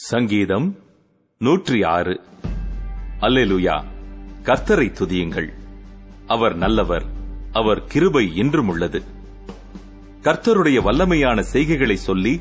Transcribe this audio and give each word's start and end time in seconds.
சங்கீதம் 0.00 0.76
நூற்றி 1.38 1.82
ஆறு 1.82 2.20
அல்லேலுயா. 3.20 3.84
கர்த்தரை 4.42 4.92
துதியுங்கள். 4.92 5.48
அவர் 6.26 6.56
நல்லவர். 6.56 7.04
அவர் 7.52 7.84
கிருபை 7.84 8.36
என்றும் 8.36 8.68
உள்ளது 8.68 9.02
கர்த்தருடைய 10.22 10.80
வல்லமையான 10.80 11.44
செய்கைகளை 11.52 11.94
சொல்லி 11.94 12.40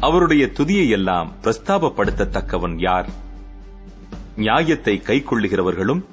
அவருடைய 0.00 0.46
துதியை 0.46 0.88
எல்லாம் 0.88 1.32
பிரஸ்தாபப்படுத்தத்தக்கவன் 1.42 2.74
யார்? 2.78 3.08
நியாயத்தை 4.36 5.02
கைக்கொள்ளுகிறவர்களும் 5.06 6.04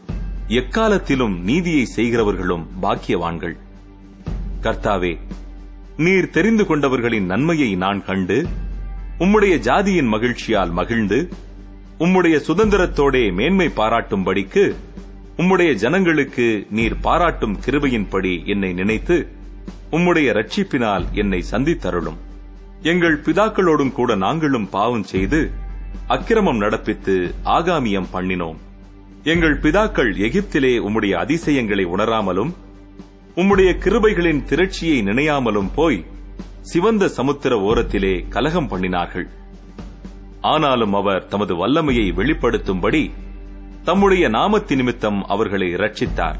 எக்காலத்திலும் 0.47 1.43
நீதியை 1.43 1.87
செய்கிறவர்களும் 1.95 2.67
பாக்கியவான்கள். 2.81 3.57
கர்த்தாவே 4.61 5.17
நீர் 5.97 6.29
தெரிந்து 6.29 6.63
கொண்டவர்களின் 6.63 7.25
நன்மையை 7.25 7.75
நான் 7.75 8.03
கண்டு 8.03 8.47
உம்முடைய 9.21 9.55
ஜாதியின் 9.57 10.07
மகிழ்ச்சியால் 10.07 10.71
மகிழ்ந்து 10.71 11.29
உம்முடைய 11.99 12.35
சுதந்திரத்தோடே 12.47 13.33
மேன்மை 13.33 13.67
பாராட்டும்படிக்கு 13.75 14.75
உம்முடைய 15.37 15.73
ஜனங்களுக்கு 15.73 16.67
நீர் 16.69 16.99
பாராட்டும் 16.99 17.59
கிருபையின்படி 17.65 18.45
என்னை 18.45 18.73
நினைத்து 18.73 19.27
உம்முடைய 19.91 20.27
ரட்சிப்பினால் 20.31 21.05
என்னை 21.11 21.43
சந்தித்தருளும். 21.51 22.17
எங்கள் 22.81 23.19
பிதாக்களோடும் 23.19 23.91
கூட 23.91 24.15
நாங்களும் 24.15 24.69
பாவம் 24.69 25.03
செய்து 25.03 25.51
அக்கிரமம் 26.07 26.61
நடப்பித்து 26.61 27.33
ஆகாமியம் 27.45 28.11
பண்ணினோம். 28.13 28.55
எங்கள் 29.23 29.59
பிதாக்கள் 29.59 30.11
எகிப்திலே 30.17 30.73
உம்முடைய 30.79 31.11
அதிசயங்களை 31.11 31.85
உணராமலும் 31.85 32.53
உம்முடைய 33.35 33.77
கிருபைகளின் 33.77 34.43
திரட்சியை 34.49 34.99
நினையாமலும் 35.03 35.69
போய் 35.75 36.05
சிவந்த 36.61 37.07
சமுத்திர 37.07 37.57
ஓரத்திலே 37.57 38.27
கலகம் 38.29 38.69
பண்ணினார்கள். 38.69 39.27
ஆனாலும் 40.41 40.93
அவர் 40.93 41.27
தமது 41.27 41.55
வல்லமையை 41.55 42.11
வெளிப்படுத்தும்படி 42.11 43.11
தம்முடைய 43.83 44.29
நாமத்தி 44.29 44.75
நிமித்தம் 44.75 45.25
அவர்களை 45.25 45.69
ரட்சித்தார் 45.73 46.39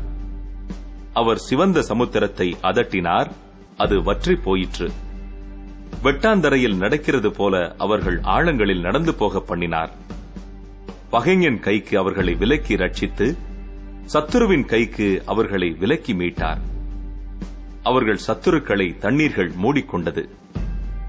அவர் 1.14 1.38
சிவந்த 1.38 1.80
சமுத்திரத்தை 1.80 2.54
அதட்டினார் 2.62 3.30
அது 3.78 4.04
வற்றி 4.04 4.36
போயிற்று. 4.36 4.92
வெட்டாந்தரையில் 6.04 6.78
நடக்கிறது 6.78 7.32
போல 7.32 7.76
அவர்கள் 7.78 8.20
ஆழங்களில் 8.20 8.82
நடந்து 8.82 9.14
போக 9.14 9.40
பண்ணினார். 9.40 9.92
பகைஞன் 11.12 11.60
கைக்கு 11.60 11.98
அவர்களை 11.98 12.34
விலக்கி 12.34 12.76
ரட்சித்து 12.76 13.38
சத்துருவின் 14.14 14.66
கைக்கு 14.66 15.24
அவர்களை 15.26 15.70
விலக்கி 15.70 16.14
மீட்டார். 16.14 16.62
அவர்கள் 17.84 18.20
சத்துருக்களை 18.28 18.98
தண்ணீர்கள் 18.98 19.52
மூடிக்கொண்டது. 19.64 20.30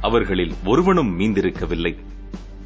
அவர்களில் 0.00 0.54
ஒருவனும் 0.64 1.18
மீந்திருக்கவில்லை. 1.18 1.96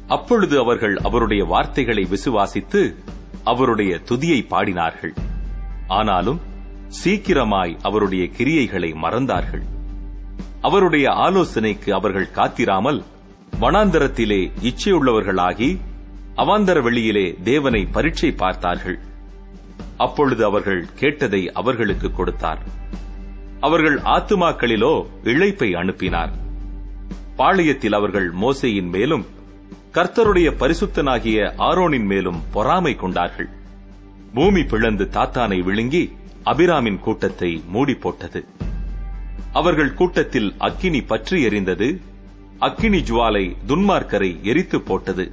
அப்பொழுது 0.07 0.59
அவர்கள் 0.59 0.95
அவருடைய 0.95 1.45
வார்த்தைகளை 1.45 2.07
விசுவாசித்து 2.09 2.95
அவருடைய 3.43 3.99
துதியை 4.09 4.39
பாடினார்கள். 4.47 5.13
ஆனாலும் 5.87 6.41
சீக்கிரமாய் 7.03 7.77
அவருடைய 7.81 8.25
கிரியைகளை 8.25 8.93
மறந்தார்கள். 8.93 9.61
அவருடைய 10.61 11.09
ஆலோசனைக்கு 11.09 11.93
அவர்கள் 11.93 12.29
காத்திராமல் 12.35 13.03
வனாந்தரத்திலே 13.61 14.51
இச்சையுள்ளவர்களாகி 14.61 15.77
அவாந்தர 16.35 16.81
வெளியிலே 16.81 17.37
தேவனை 17.43 17.85
பரீட்சை 17.85 18.31
பார்த்தார்கள். 18.31 18.99
அப்பொழுது 19.97 20.45
அவர்கள் 20.45 20.85
கேட்டதை 20.95 21.51
அவர்களுக்கு 21.51 22.11
கொடுத்தார். 22.11 22.59
அவர்கள் 23.61 23.99
ஆத்துமாக்களிலோ 23.99 25.05
இழைப்பை 25.23 25.75
அனுப்பினார். 25.75 26.31
பாளையத்தில் 27.37 27.93
அவர்கள் 27.93 28.33
மோசையின் 28.33 28.89
மேலும் 28.89 29.25
கர்த்தருடைய 29.93 30.49
பரிசுத்தனாகிய 30.59 31.53
ஆரோனின் 31.57 32.05
மேலும் 32.05 32.43
பொறாமை 32.51 32.95
கொண்டார்கள். 32.95 33.49
பூமி 34.33 34.63
பிளந்து 34.63 35.05
தாத்தானை 35.05 35.63
விழுங்கி 35.63 36.13
அபிராமின் 36.43 36.99
கூட்டத்தை 36.99 37.63
மூடி 37.67 37.95
போட்டது 37.95 38.45
அவர்கள் 39.53 39.93
கூட்டத்தில் 39.93 40.55
அக்கினி 40.57 41.01
பற்றி 41.01 41.47
எரிந்தது 41.47 41.99
அக்கினி 42.59 42.99
ஜுவாலை 42.99 43.55
துன்மார்க்கரை 43.67 44.43
எரித்து 44.43 44.81
போட்டது. 44.81 45.31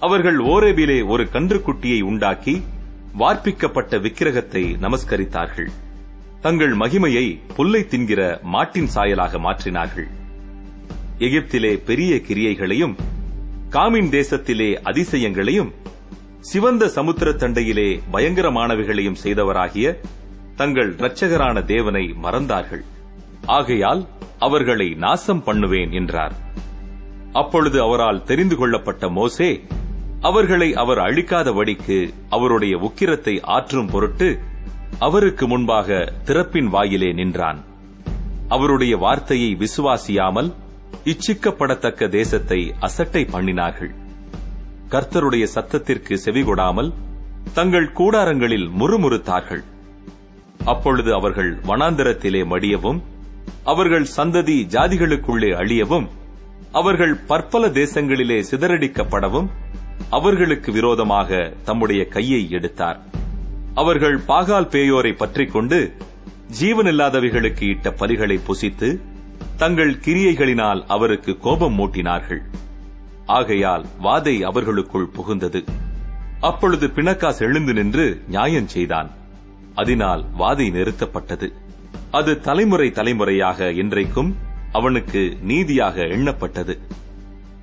அவர்கள் 0.00 0.38
ஓரேபிலே 0.38 1.06
ஒரு 1.06 1.24
கன்றுக்குட்டியை 1.24 2.02
உண்டாக்கி 2.02 2.62
வார்ப்பிக்கப்பட்ட 3.18 4.00
விக்கிரகத்தை 4.00 4.64
நமஸ்கரித்தார்கள். 4.64 5.70
தங்கள் 6.46 6.76
மகிமையை 6.76 7.38
புல்லை 7.56 7.86
தின்கிற 7.90 8.42
மாட்டின் 8.42 8.88
சாயலாக 8.94 9.38
மாற்றினார்கள். 9.38 10.06
எகிப்திலே 11.18 11.76
பெரிய 11.84 12.20
கிரியைகளையும் 12.20 12.96
காமின் 13.70 14.10
தேசத்திலே 14.10 14.74
அதிசயங்களையும் 14.82 15.74
சிவந்த 16.40 16.88
சமுத்திர 16.88 17.30
தண்டையிலே 17.30 18.00
பயங்கரமானவைகளையும் 18.12 19.16
செய்தவராகிய 19.22 19.98
தங்கள் 20.56 20.94
இரட்சகரான 20.94 21.64
தேவனை 21.64 22.14
மறந்தார்கள். 22.22 22.84
ஆகையால் 23.46 24.06
அவர்களை 24.38 24.94
நாசம் 24.94 25.42
பண்ணுவேன் 25.42 25.92
என்றார். 25.92 26.34
அப்பொழுது 27.32 27.82
அவரால் 27.82 28.24
தெரிந்து 28.24 28.56
கொள்ளப்பட்ட 28.56 29.08
மோசே 29.08 29.60
அவர்களை 30.20 30.74
அவர் 30.74 30.98
அழிக்காதபடிக்கு 30.98 32.10
அவருடைய 32.28 32.76
உக்கிரத்தை 32.76 33.40
ஆற்றும் 33.42 33.86
பொருட்டு 33.86 34.40
அவருக்கு 34.98 35.46
முன்பாக 35.46 36.12
திறப்பின் 36.24 36.68
வாயிலே 36.68 37.12
நின்றான். 37.12 37.64
அவருடைய 38.48 38.96
வார்த்தையை 38.96 39.56
விசுவாசியாமல் 39.56 40.54
இச்சிக்கப்படத்தக்க 41.04 42.08
தேசத்தை 42.08 42.74
அசட்டை 42.78 43.24
பண்ணினார்கள். 43.24 43.94
கர்த்தருடைய 44.90 45.46
சத்தத்திற்கு 45.54 46.16
செவிகொடாமல் 46.24 46.92
தங்கள் 47.52 47.92
கூடாரங்களில் 47.92 48.68
முறுமுறுத்தார்கள். 48.78 49.62
அப்பொழுது 50.64 51.14
அவர்கள் 51.14 51.60
வனாந்தரத்திலே 51.60 52.44
மடியவும் 52.44 53.00
அவர்கள் 53.64 54.06
சந்ததி 54.16 54.56
ஜாதிகளுக்குள்ளே 54.66 55.50
அழியவும் 55.56 56.06
அவர்கள் 56.72 57.14
பற்பல 57.14 57.68
தேசங்களிலே 57.68 58.44
சிதறடிக்கப்படவும் 58.50 59.48
அவர்களுக்கு 60.10 60.72
விரோதமாக 60.72 61.52
தம்முடைய 61.64 62.04
கையை 62.04 62.50
எடுத்தார். 62.50 63.00
அவர்கள் 63.76 64.18
பாகால் 64.28 64.68
பேயோரை 64.68 65.16
பற்றிக் 65.16 65.52
கொண்டு 65.52 65.96
ஜீவனில்லாதவைகளுக்கு 66.60 67.68
இட்ட 67.68 67.90
பலிகளை 67.90 68.40
புசித்து 68.46 69.00
தங்கள் 69.56 69.94
கிரியைகளினால் 69.94 70.84
அவருக்கு 70.86 71.38
கோபம் 71.38 71.78
மூட்டினார்கள். 71.78 72.38
ஆகையால் 73.26 73.86
வாதை 74.02 74.40
அவர்களுக்குள் 74.40 75.10
புகுந்தது. 75.16 75.64
அப்பொழுது 76.40 76.86
பிணக்காஸ் 76.86 77.40
எழுந்து 77.40 77.72
நின்று 77.72 78.22
நியாயம் 78.26 78.68
செய்தான். 78.68 79.10
அதனால் 79.74 80.24
வாதை 80.38 80.70
நிறுத்தப்பட்டது. 80.70 81.52
அது 82.10 82.40
தலைமுறை 82.40 82.90
தலைமுறையாக 82.90 83.72
இன்றைக்கும் 83.72 84.36
அவனுக்கு 84.72 85.36
நீதியாக 85.40 86.02
எண்ணப்பட்டது. 86.02 86.78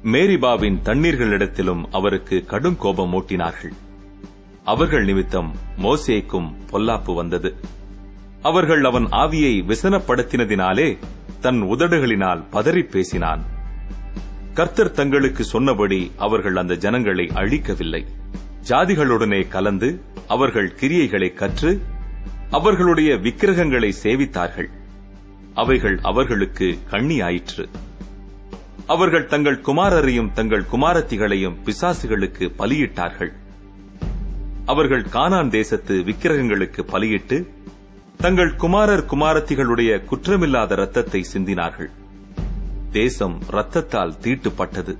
மேரிபாவின் 0.03 0.79
தண்ணீர்களிடத்திலும் 0.83 1.83
அவருக்கு 1.91 2.45
கடும் 2.45 2.77
கோபம் 2.77 3.13
மூட்டினார்கள். 3.13 3.73
அவர்கள் 4.63 5.05
நிமித்தம் 5.05 5.55
மோசேக்கும் 5.77 6.53
பொல்லாப்பு 6.71 7.15
வந்தது. 7.15 7.55
அவர்கள் 8.41 8.83
அவன் 8.83 9.05
ஆவியை 9.05 9.73
விசனப்படுத்தினதினாலே 9.73 10.97
தன் 11.39 11.61
உதடுகளினால் 11.63 12.43
பதறி 12.51 12.81
பேசினான். 12.81 13.43
கர்த்தர் 14.53 14.91
தங்களுக்கு 14.91 15.43
சொன்னபடி 15.43 16.11
அவர்கள் 16.17 16.55
அந்த 16.55 16.75
ஜனங்களை 16.75 17.25
அழிக்கவில்லை. 17.25 18.05
ஜாதிகளுடனே 18.67 19.47
கலந்து 19.47 20.01
அவர்கள் 20.27 20.73
கிரியைகளை 20.79 21.33
கற்று 21.33 21.81
அவர்களுடைய 22.49 23.17
விக்கிரகங்களை 23.17 23.93
சேவித்தார்கள். 24.03 24.69
அவைகள் 25.53 25.99
அவர்களுக்கு 26.01 26.77
கண்ணியாயிற்று. 26.91 27.69
அவர்கள் 28.87 29.25
தங்கள் 29.25 29.61
குமாரரையும் 29.61 30.31
தங்கள் 30.31 30.65
குமாரத்திகளையும் 30.71 31.55
பிசாசுகளுக்கு 31.65 32.51
பலியிட்டார்கள். 32.57 33.41
அவர்கள் 34.65 35.01
கானான் 35.01 35.49
தேசத்து 35.49 35.95
விக்கிரகங்களுக்கு 35.95 36.81
பலியிட்டு 36.81 37.53
தங்கள் 38.17 38.55
குமாரர் 38.55 39.05
குமாரத்திகளுடைய 39.05 40.03
குற்றமில்லாத 40.11 40.75
ரத்தத்தை 40.75 41.25
சிந்தினார்கள். 41.33 41.89
தேசம் 42.91 43.39
ரத்தத்தால் 43.51 44.17
தீட்டுப்பட்டது. 44.21 44.97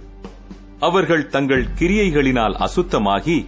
அவர்கள் 0.80 1.27
தங்கள் 1.27 1.68
கிரியைகளினால் 1.80 2.65
அசுத்தமாகி 2.65 3.45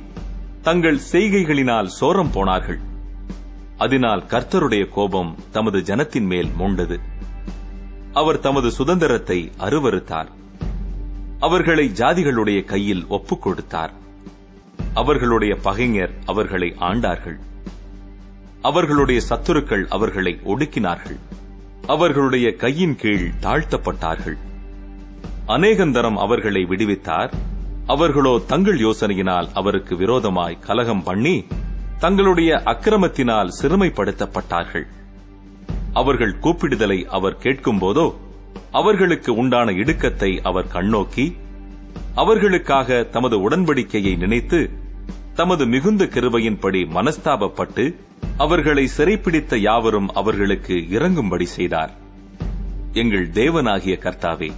தங்கள் 0.62 1.00
செய்கைகளினால் 1.12 1.90
சோரம் 2.00 2.32
போனார்கள். 2.32 2.80
அதனால் 3.78 4.24
கர்த்தருடைய 4.28 4.90
கோபம் 4.90 5.36
தமது 5.52 5.80
ஜனத்தின் 5.80 6.26
மேல் 6.26 6.50
மூண்டது. 6.60 7.00
அவர் 8.14 8.40
தமது 8.40 8.72
சுதந்திரத்தை 8.72 9.52
அருவறுத்தார். 9.60 10.28
அவர்களை 11.40 11.92
ஜாதிகளுடைய 11.94 12.64
கையில் 12.64 13.06
ஒப்புக் 13.08 13.42
கொடுத்தார் 13.42 14.04
அவர்களுடைய 14.96 15.56
பகைஞர் 15.56 16.14
அவர்களை 16.26 16.76
ஆண்டார்கள். 16.80 17.38
அவர்களுடைய 18.62 19.22
சத்துருக்கள் 19.30 19.86
அவர்களை 19.88 20.40
ஒடுக்கினார்கள். 20.46 21.20
அவர்களுடைய 21.88 22.56
கையின் 22.56 22.96
கீழ் 22.96 23.32
தாழ்த்தப்பட்டார்கள். 23.42 24.38
அநேகந்தரம் 25.48 26.16
அவர்களை 26.16 26.66
விடுவித்தார். 26.66 27.34
அவர்களோ 27.86 28.42
தங்கள் 28.48 28.80
யோசனையினால் 28.80 29.48
அவருக்கு 29.54 29.96
விரோதமாய் 29.96 30.60
கலகம் 30.60 31.04
பண்ணி 31.04 31.46
தங்களுடைய 32.00 32.62
அக்கிரமத்தினால் 32.66 33.54
சிறுமைப்படுத்தப்பட்டார்கள். 33.62 34.88
அவர்கள் 35.94 36.40
கூப்பிடுதலை 36.42 37.06
அவர் 37.06 37.38
கேட்கும்போதோ 37.38 38.14
அவர்களுக்கு 38.72 39.34
உண்டான 39.34 39.72
இடுக்கத்தை 39.72 40.42
அவர் 40.44 40.72
கண்ணோக்கி 40.74 41.36
அவர்களுக்காக 42.16 43.04
தமது 43.04 43.50
உடன்படிக்கையை 43.50 44.18
நினைத்து 44.18 44.84
தமது 45.36 45.66
மிகுந்த 45.66 46.04
கிருவையின்படி 46.06 46.82
மனஸ்தாபப்பட்டு 46.98 47.96
அவர்களை 48.38 48.90
சிறைப்பிடித்த 48.98 49.56
யாவரும் 49.58 50.10
அவர்களுக்கு 50.14 50.76
இறங்கும்படி 50.90 51.44
செய்தார். 51.44 51.94
எங்கள் 52.94 53.28
தேவனாகிய 53.30 53.96
கர்த்தாவே 54.06 54.52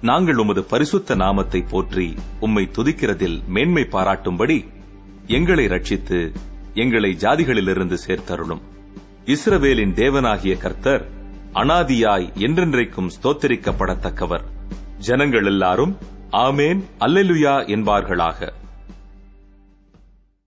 நாங்கள் 0.00 0.36
உமது 0.36 0.62
பரிசுத்த 0.64 1.14
நாமத்தை 1.14 1.60
போற்றி 1.62 2.14
உம்மை 2.40 2.68
துதிக்கிறதில் 2.76 3.38
மேன்மை 3.46 3.84
பாராட்டும்படி 3.92 4.58
எங்களை 5.26 5.66
ரட்சித்து 5.66 6.20
எங்களை 6.74 7.16
ஜாதிகளிலிருந்து 7.20 7.96
சேர்த்தருளும். 8.06 8.62
இஸ்ரவேலின் 9.24 9.94
தேவனாகிய 9.94 10.56
கர்த்தர் 10.56 11.04
அனாதியாய் 11.54 12.28
என்றென்றைக்கும் 12.36 13.12
ஸ்தோத்தரிக்கப்படத்தக்கவர். 13.16 14.46
ஜனங்கள் 14.98 15.46
எல்லாரும் 15.46 15.96
ஆமேன் 16.32 16.80
அல்லெலுயா 17.00 17.54
என்பார்களாக. 17.66 18.59